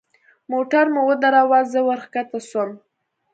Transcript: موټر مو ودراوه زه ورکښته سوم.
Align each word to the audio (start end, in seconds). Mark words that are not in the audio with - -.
موټر 0.51 0.85
مو 0.93 1.01
ودراوه 1.09 1.59
زه 1.71 1.79
ورکښته 1.89 2.39
سوم. 2.49 2.71